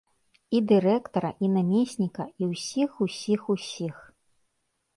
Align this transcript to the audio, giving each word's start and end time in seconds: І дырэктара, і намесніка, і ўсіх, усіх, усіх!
І 0.59 0.61
дырэктара, 0.71 1.29
і 1.47 1.49
намесніка, 1.59 2.23
і 2.45 2.51
ўсіх, 2.55 2.89
усіх, 3.09 3.41
усіх! 3.57 3.95